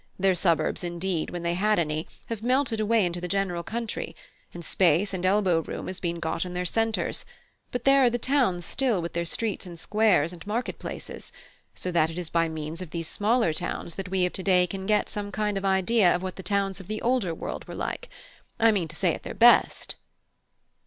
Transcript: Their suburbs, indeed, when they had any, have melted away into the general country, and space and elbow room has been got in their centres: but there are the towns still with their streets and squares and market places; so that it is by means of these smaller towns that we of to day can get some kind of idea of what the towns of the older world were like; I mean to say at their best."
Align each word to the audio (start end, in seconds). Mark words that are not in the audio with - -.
Their 0.17 0.33
suburbs, 0.33 0.83
indeed, 0.83 1.29
when 1.29 1.43
they 1.43 1.53
had 1.53 1.77
any, 1.77 2.07
have 2.25 2.41
melted 2.41 2.79
away 2.79 3.05
into 3.05 3.21
the 3.21 3.27
general 3.27 3.61
country, 3.61 4.15
and 4.51 4.65
space 4.65 5.13
and 5.13 5.23
elbow 5.27 5.59
room 5.59 5.85
has 5.85 5.99
been 5.99 6.19
got 6.19 6.43
in 6.43 6.55
their 6.55 6.65
centres: 6.65 7.23
but 7.69 7.85
there 7.85 8.03
are 8.03 8.09
the 8.09 8.17
towns 8.17 8.65
still 8.65 8.99
with 8.99 9.13
their 9.13 9.25
streets 9.25 9.67
and 9.67 9.77
squares 9.77 10.33
and 10.33 10.47
market 10.47 10.79
places; 10.79 11.31
so 11.75 11.91
that 11.91 12.09
it 12.09 12.17
is 12.17 12.31
by 12.31 12.49
means 12.49 12.81
of 12.81 12.89
these 12.89 13.07
smaller 13.07 13.53
towns 13.53 13.93
that 13.93 14.09
we 14.09 14.25
of 14.25 14.33
to 14.33 14.41
day 14.41 14.65
can 14.65 14.87
get 14.87 15.07
some 15.07 15.31
kind 15.31 15.55
of 15.55 15.63
idea 15.65 16.15
of 16.15 16.23
what 16.23 16.35
the 16.35 16.41
towns 16.41 16.79
of 16.79 16.87
the 16.87 16.99
older 17.03 17.35
world 17.35 17.67
were 17.67 17.75
like; 17.75 18.09
I 18.59 18.71
mean 18.71 18.87
to 18.87 18.95
say 18.95 19.13
at 19.13 19.21
their 19.21 19.35
best." 19.35 19.93